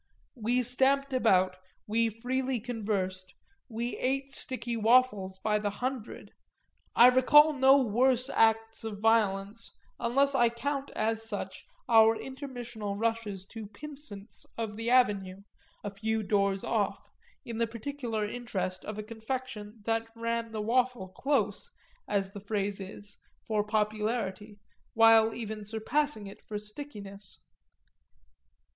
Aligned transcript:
We 0.41 0.63
stamped 0.63 1.13
about, 1.13 1.57
we 1.85 2.09
freely 2.09 2.59
conversed, 2.59 3.35
we 3.69 3.97
ate 3.97 4.31
sticky 4.31 4.75
waffles 4.75 5.37
by 5.37 5.59
the 5.59 5.69
hundred 5.69 6.31
I 6.95 7.09
recall 7.09 7.53
no 7.53 7.79
worse 7.83 8.27
acts 8.31 8.83
of 8.83 8.99
violence 8.99 9.77
unless 9.99 10.33
I 10.33 10.49
count 10.49 10.89
as 10.95 11.21
such 11.29 11.67
our 11.87 12.15
intermissional 12.17 12.99
rushes 12.99 13.45
to 13.51 13.67
Pynsent's 13.67 14.47
of 14.57 14.75
the 14.75 14.89
Avenue, 14.89 15.43
a 15.83 15.91
few 15.93 16.23
doors 16.23 16.63
off, 16.63 17.11
in 17.45 17.59
the 17.59 17.67
particular 17.67 18.25
interest 18.27 18.83
of 18.83 18.97
a 18.97 19.03
confection 19.03 19.83
that 19.85 20.07
ran 20.15 20.51
the 20.51 20.61
waffle 20.63 21.09
close, 21.09 21.69
as 22.07 22.31
the 22.31 22.41
phrase 22.41 22.79
is, 22.79 23.19
for 23.45 23.63
popularity, 23.63 24.57
while 24.95 25.35
even 25.35 25.63
surpassing 25.63 26.25
it 26.25 26.41
for 26.41 26.57
stickiness. 26.57 27.37